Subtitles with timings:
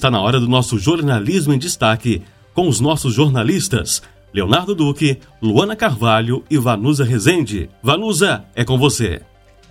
[0.00, 2.22] Está na hora do nosso jornalismo em destaque
[2.54, 4.00] com os nossos jornalistas
[4.32, 7.68] Leonardo Duque, Luana Carvalho e Vanusa Rezende.
[7.82, 9.20] Vanusa, é com você.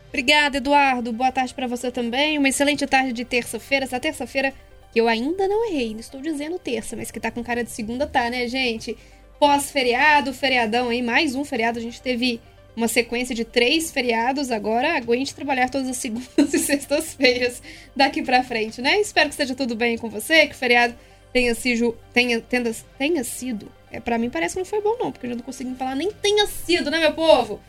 [0.09, 1.11] Obrigada, Eduardo.
[1.11, 2.37] Boa tarde para você também.
[2.37, 3.85] Uma excelente tarde de terça-feira.
[3.85, 4.53] Essa terça-feira
[4.93, 7.71] que eu ainda não errei, não estou dizendo terça, mas que tá com cara de
[7.71, 8.95] segunda tá, né, gente?
[9.39, 11.79] Pós-feriado, feriadão aí, mais um feriado.
[11.79, 12.39] A gente teve
[12.75, 14.95] uma sequência de três feriados agora.
[14.95, 17.61] Aguente trabalhar todas as segundas e sextas-feiras
[17.95, 18.99] daqui para frente, né?
[18.99, 20.95] Espero que esteja tudo bem com você, que o feriado
[21.33, 23.71] tenha sido, tenha, tenha, tenha sido.
[23.91, 25.95] É, para mim parece que não foi bom não, porque eu já não consigo falar
[25.95, 27.59] nem tenha sido, né, meu povo?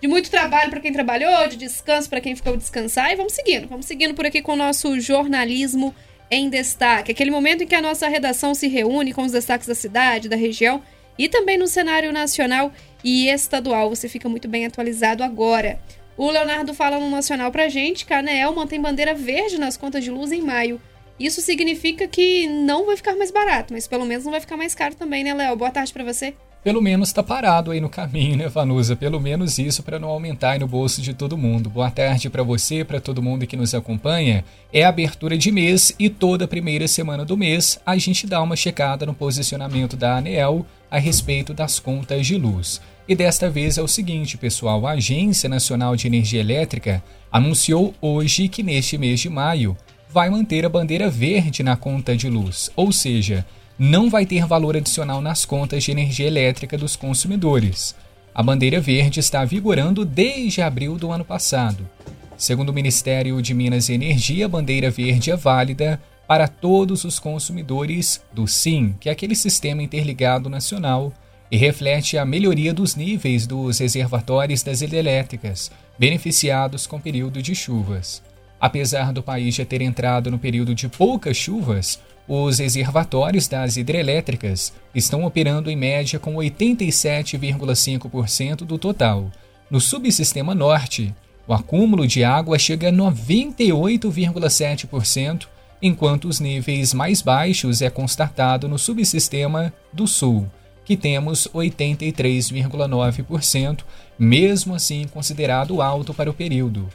[0.00, 3.68] De muito trabalho para quem trabalhou, de descanso para quem ficou descansar e vamos seguindo.
[3.68, 5.94] Vamos seguindo por aqui com o nosso jornalismo
[6.30, 7.12] em destaque.
[7.12, 10.36] Aquele momento em que a nossa redação se reúne com os destaques da cidade, da
[10.36, 10.82] região
[11.18, 13.88] e também no cenário nacional e estadual.
[13.90, 15.80] Você fica muito bem atualizado agora.
[16.16, 20.10] O Leonardo fala no Nacional pra gente que a mantém bandeira verde nas contas de
[20.10, 20.80] luz em maio.
[21.18, 24.74] Isso significa que não vai ficar mais barato, mas pelo menos não vai ficar mais
[24.74, 25.56] caro também, né, Léo?
[25.56, 26.34] Boa tarde para você.
[26.62, 28.94] Pelo menos está parado aí no caminho, né, Vanusa?
[28.94, 31.70] Pelo menos isso para não aumentar no bolso de todo mundo.
[31.70, 34.44] Boa tarde para você, para todo mundo que nos acompanha.
[34.70, 39.06] É abertura de mês e toda primeira semana do mês a gente dá uma checada
[39.06, 42.78] no posicionamento da ANEEL a respeito das contas de luz.
[43.08, 48.48] E desta vez é o seguinte, pessoal: a Agência Nacional de Energia Elétrica anunciou hoje
[48.48, 49.74] que neste mês de maio
[50.12, 53.46] vai manter a bandeira verde na conta de luz, ou seja,
[53.82, 57.96] não vai ter valor adicional nas contas de energia elétrica dos consumidores.
[58.34, 61.88] A bandeira verde está vigorando desde abril do ano passado.
[62.36, 67.18] Segundo o Ministério de Minas e Energia, a bandeira verde é válida para todos os
[67.18, 71.10] consumidores do SIM, que é aquele sistema interligado nacional,
[71.50, 78.22] e reflete a melhoria dos níveis dos reservatórios das hidrelétricas, beneficiados com período de chuvas.
[78.60, 81.98] Apesar do país já ter entrado no período de poucas chuvas,
[82.32, 89.32] os reservatórios das hidrelétricas estão operando em média com 87,5% do total.
[89.68, 91.12] No subsistema norte,
[91.44, 95.48] o acúmulo de água chega a 98,7%,
[95.82, 100.46] enquanto os níveis mais baixos é constatado no subsistema do sul,
[100.84, 103.80] que temos 83,9%,
[104.16, 106.88] mesmo assim considerado alto para o período.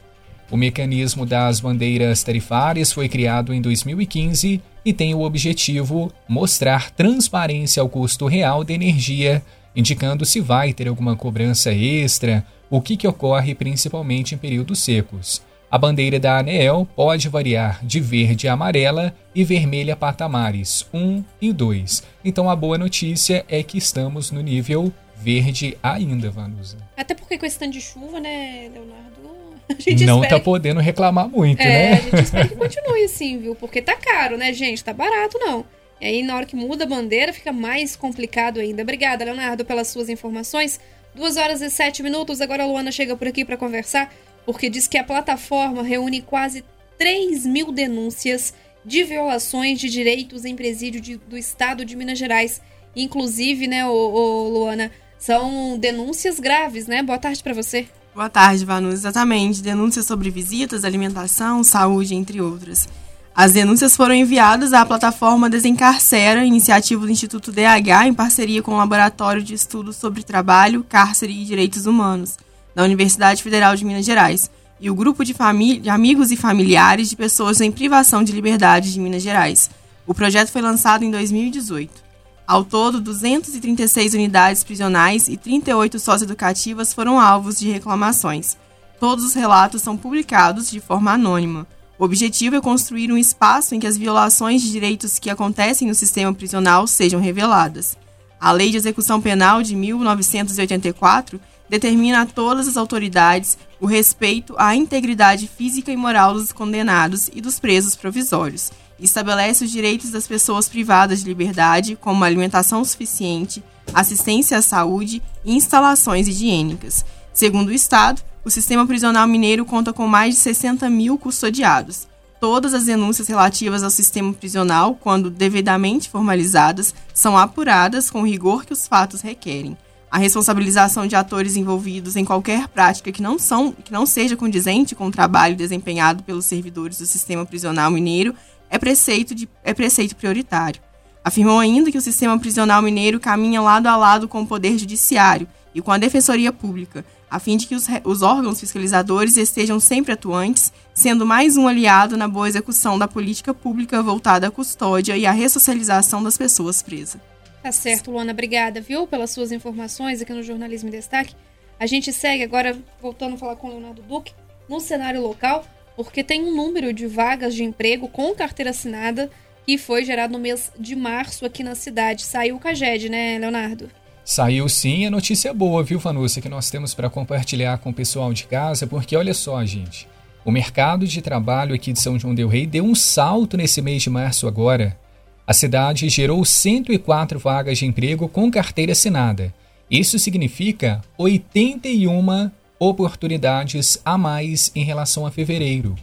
[0.51, 7.81] O mecanismo das bandeiras tarifárias foi criado em 2015 e tem o objetivo mostrar transparência
[7.81, 9.43] ao custo real da energia,
[9.75, 15.41] indicando se vai ter alguma cobrança extra, o que, que ocorre principalmente em períodos secos.
[15.69, 21.51] A bandeira da ANEEL pode variar de verde a amarela e vermelha patamares 1 e
[21.51, 22.03] 2.
[22.23, 26.77] Então a boa notícia é que estamos no nível verde ainda, Vanusa.
[26.95, 29.34] Até porque com esse tanto de chuva, né, Leonardo?
[30.05, 31.91] não tá podendo reclamar muito, é, né?
[31.91, 33.55] A gente espera que continue assim, viu?
[33.55, 34.83] Porque tá caro, né, gente?
[34.83, 35.65] Tá barato, não.
[35.99, 38.81] E aí, na hora que muda a bandeira, fica mais complicado ainda.
[38.81, 40.79] Obrigada, Leonardo, pelas suas informações.
[41.13, 42.41] Duas horas e sete minutos.
[42.41, 44.13] Agora a Luana chega por aqui para conversar,
[44.45, 46.63] porque diz que a plataforma reúne quase
[46.97, 52.61] 3 mil denúncias de violações de direitos em presídio de, do estado de Minas Gerais.
[52.95, 57.01] Inclusive, né, ô, ô, Luana, são denúncias graves, né?
[57.01, 57.87] Boa tarde para você.
[58.15, 58.93] Boa tarde, Vanu.
[58.93, 59.61] Exatamente.
[59.61, 62.87] Denúncias sobre visitas, alimentação, saúde, entre outras.
[63.35, 68.77] As denúncias foram enviadas à plataforma Desencarcera, iniciativa do Instituto DH, em parceria com o
[68.77, 72.37] Laboratório de Estudos sobre Trabalho, Cárcere e Direitos Humanos,
[72.73, 74.49] da Universidade Federal de Minas Gerais,
[74.79, 75.35] e o grupo de,
[75.81, 79.69] de amigos e familiares de pessoas em privação de liberdade de Minas Gerais.
[80.07, 82.04] O projeto foi lançado em 2018.
[82.47, 88.55] Ao todo, 236 unidades prisionais e 38 socioeducativas foram alvos de reclamações.
[88.99, 91.65] Todos os relatos são publicados de forma anônima.
[91.97, 95.95] O objetivo é construir um espaço em que as violações de direitos que acontecem no
[95.95, 97.97] sistema prisional sejam reveladas.
[98.39, 104.75] A Lei de Execução Penal de 1984 determina a todas as autoridades o respeito à
[104.75, 110.69] integridade física e moral dos condenados e dos presos provisórios estabelece os direitos das pessoas
[110.69, 113.63] privadas de liberdade, como alimentação suficiente,
[113.93, 117.05] assistência à saúde e instalações higiênicas.
[117.33, 122.07] Segundo o Estado, o sistema prisional mineiro conta com mais de 60 mil custodiados.
[122.39, 128.65] Todas as denúncias relativas ao sistema prisional, quando devidamente formalizadas, são apuradas com o rigor
[128.65, 129.77] que os fatos requerem.
[130.11, 134.95] A responsabilização de atores envolvidos em qualquer prática que não, são, que não seja condizente
[134.95, 138.35] com o trabalho desempenhado pelos servidores do sistema prisional mineiro
[138.69, 140.81] é preceito, de, é preceito prioritário.
[141.23, 145.47] Afirmou ainda que o sistema prisional mineiro caminha lado a lado com o poder judiciário
[145.73, 150.13] e com a Defensoria Pública, a fim de que os, os, órgãos fiscalizadores estejam sempre
[150.13, 155.25] atuantes, sendo mais um aliado na boa execução da política pública voltada à custódia e
[155.25, 157.19] à ressocialização das pessoas presas.
[157.61, 158.31] Tá certo, Luana.
[158.31, 161.35] Obrigada, viu, pelas suas informações aqui no Jornalismo em Destaque.
[161.79, 164.33] A gente segue agora, voltando a falar com o Leonardo Duque,
[164.69, 165.65] no cenário local,
[165.95, 169.29] porque tem um número de vagas de emprego com carteira assinada
[169.65, 172.23] que foi gerado no mês de março aqui na cidade.
[172.23, 173.89] Saiu o CAGED, né, Leonardo?
[174.23, 178.33] Saiu sim, a notícia boa, viu, Vanúcia, que nós temos para compartilhar com o pessoal
[178.33, 180.07] de casa, porque olha só, gente,
[180.43, 184.03] o mercado de trabalho aqui de São João del Rei deu um salto nesse mês
[184.03, 184.97] de março agora.
[185.45, 189.53] A cidade gerou 104 vagas de emprego com carteira assinada.
[189.89, 195.95] Isso significa 81 oportunidades a mais em relação a fevereiro.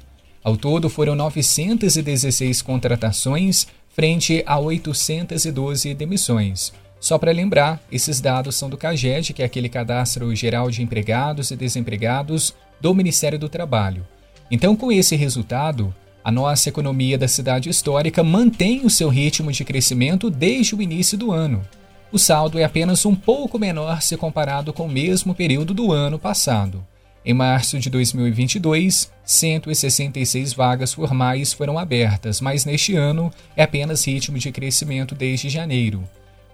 [0.43, 6.73] Ao todo, foram 916 contratações frente a 812 demissões.
[6.99, 11.51] Só para lembrar, esses dados são do CAGED, que é aquele Cadastro Geral de Empregados
[11.51, 14.07] e Desempregados do Ministério do Trabalho.
[14.51, 19.65] Então, com esse resultado, a nossa economia da cidade histórica mantém o seu ritmo de
[19.65, 21.63] crescimento desde o início do ano.
[22.13, 26.19] O saldo é apenas um pouco menor se comparado com o mesmo período do ano
[26.19, 26.87] passado.
[27.25, 34.37] Em março de 2022, 166 vagas formais foram abertas, mas neste ano é apenas ritmo
[34.37, 36.07] de crescimento desde janeiro.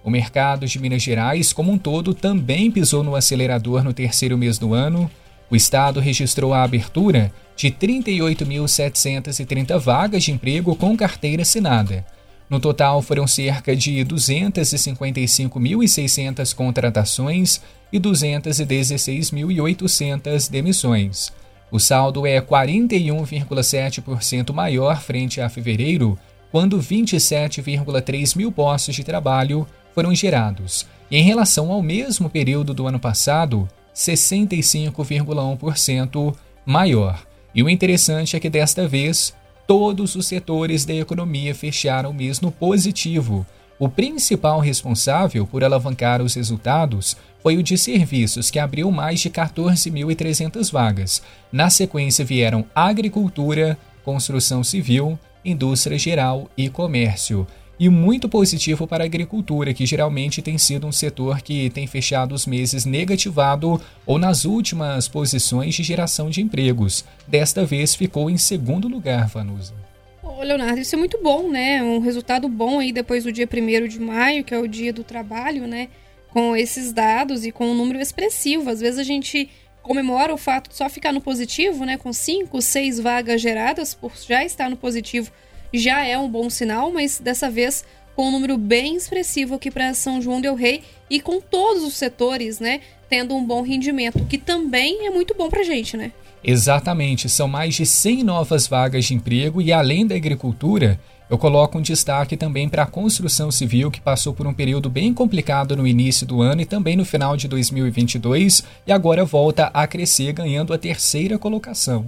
[0.05, 4.58] O mercado de Minas Gerais, como um todo, também pisou no acelerador no terceiro mês
[4.58, 5.10] do ano.
[5.50, 12.06] O estado registrou a abertura de 38.730 vagas de emprego com carteira assinada.
[12.49, 17.61] No total, foram cerca de 255.600 contratações
[17.93, 21.31] e 216.800 demissões.
[21.71, 26.19] O saldo é 41,7% maior frente a fevereiro,
[26.50, 32.87] quando 27,3 mil postos de trabalho foram gerados, e em relação ao mesmo período do
[32.87, 36.35] ano passado, 65,1%
[36.65, 37.23] maior.
[37.55, 39.37] E o interessante é que desta vez,
[39.69, 43.47] todos os setores da economia fecharam o mês no positivo.
[43.79, 49.29] O principal responsável por alavancar os resultados foi o de serviços, que abriu mais de
[49.29, 51.23] 14.300 vagas.
[51.53, 57.47] Na sequência vieram agricultura, construção civil, indústria geral e comércio
[57.79, 62.35] e muito positivo para a agricultura, que geralmente tem sido um setor que tem fechado
[62.35, 67.05] os meses negativado ou nas últimas posições de geração de empregos.
[67.27, 69.75] Desta vez ficou em segundo lugar, Vanusa.
[70.23, 71.83] Ô, Leonardo, isso é muito bom, né?
[71.83, 75.05] Um resultado bom aí depois do dia 1 de maio, que é o dia do
[75.05, 75.89] trabalho, né?
[76.31, 78.69] Com esses dados e com um número expressivo.
[78.69, 79.49] Às vezes a gente
[79.83, 81.97] comemora o fato de só ficar no positivo, né?
[81.97, 85.31] Com cinco, seis vagas geradas por já estar no positivo
[85.73, 87.85] já é um bom sinal, mas dessa vez
[88.15, 91.94] com um número bem expressivo aqui para São João del Rei e com todos os
[91.94, 96.11] setores, né, tendo um bom rendimento, que também é muito bom para a gente, né?
[96.43, 100.99] Exatamente, são mais de 100 novas vagas de emprego e além da agricultura,
[101.31, 105.12] eu coloco um destaque também para a construção civil, que passou por um período bem
[105.12, 109.87] complicado no início do ano e também no final de 2022 e agora volta a
[109.87, 112.06] crescer, ganhando a terceira colocação.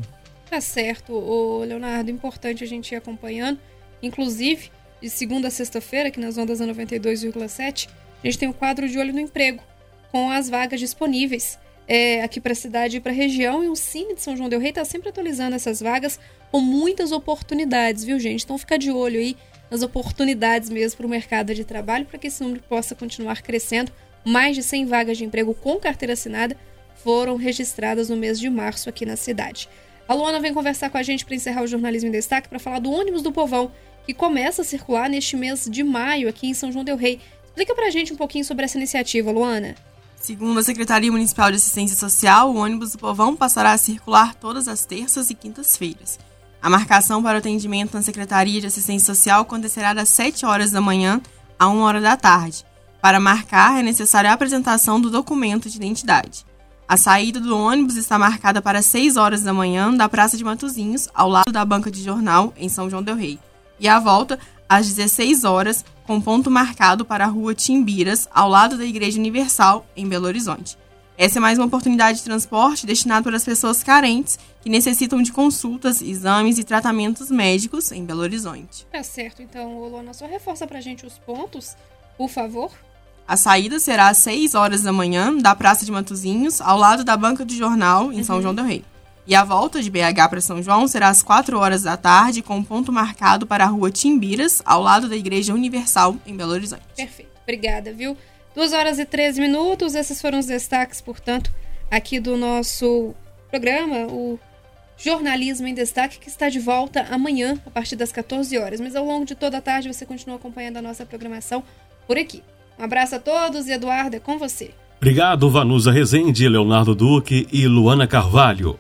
[0.51, 3.61] Tá certo, o Leonardo, importante a gente ir acompanhando.
[4.03, 4.69] Inclusive,
[5.01, 7.89] de segunda a sexta-feira, aqui nas ondas 92,7,
[8.21, 9.63] a gente tem o quadro de olho no emprego,
[10.11, 11.57] com as vagas disponíveis
[11.87, 13.63] é, aqui para a cidade e para a região.
[13.63, 16.19] E o Cine de São João Del Rei está sempre atualizando essas vagas
[16.51, 18.43] com muitas oportunidades, viu, gente?
[18.43, 19.37] Então fica de olho aí
[19.71, 23.93] nas oportunidades mesmo para o mercado de trabalho, para que esse número possa continuar crescendo.
[24.25, 26.57] Mais de 100 vagas de emprego com carteira assinada
[26.97, 29.69] foram registradas no mês de março aqui na cidade.
[30.11, 32.81] A Luana vem conversar com a gente para encerrar o Jornalismo em Destaque para falar
[32.81, 33.71] do ônibus do povão,
[34.05, 37.21] que começa a circular neste mês de maio aqui em São João Del Rei.
[37.47, 39.77] Explica para a gente um pouquinho sobre essa iniciativa, Luana.
[40.17, 44.67] Segundo a Secretaria Municipal de Assistência Social, o ônibus do povão passará a circular todas
[44.67, 46.19] as terças e quintas-feiras.
[46.61, 50.81] A marcação para o atendimento na Secretaria de Assistência Social acontecerá das 7 horas da
[50.81, 51.23] manhã
[51.57, 52.65] a 1 hora da tarde.
[53.01, 56.50] Para marcar, é necessária a apresentação do documento de identidade.
[56.91, 61.09] A saída do ônibus está marcada para 6 horas da manhã da Praça de Matozinhos,
[61.15, 63.39] ao lado da banca de jornal, em São João del Rei.
[63.79, 68.77] E a volta, às 16 horas, com ponto marcado para a Rua Timbiras, ao lado
[68.77, 70.77] da Igreja Universal, em Belo Horizonte.
[71.17, 75.31] Essa é mais uma oportunidade de transporte destinada para as pessoas carentes que necessitam de
[75.31, 78.85] consultas, exames e tratamentos médicos em Belo Horizonte.
[78.91, 81.77] Tá certo, então, Olona, só reforça para a gente os pontos,
[82.19, 82.73] por favor.
[83.27, 87.17] A saída será às 6 horas da manhã da Praça de Matozinhos, ao lado da
[87.17, 88.25] Banca do Jornal, em uhum.
[88.25, 88.85] São João del Rei.
[89.27, 92.63] E a volta de BH para São João será às 4 horas da tarde, com
[92.65, 96.83] ponto marcado para a rua Timbiras, ao lado da Igreja Universal, em Belo Horizonte.
[96.97, 97.31] Perfeito.
[97.43, 98.17] Obrigada, viu?
[98.57, 99.95] 2 horas e 13 minutos.
[99.95, 101.53] Esses foram os destaques, portanto,
[101.89, 103.15] aqui do nosso
[103.49, 104.39] programa, o
[104.97, 108.81] Jornalismo em Destaque, que está de volta amanhã, a partir das 14 horas.
[108.81, 111.63] Mas ao longo de toda a tarde você continua acompanhando a nossa programação
[112.07, 112.43] por aqui.
[112.79, 114.71] Um abraço a todos e Eduardo, é com você.
[114.99, 118.79] Obrigado, Vanusa Rezende, Leonardo Duque e Luana Carvalho.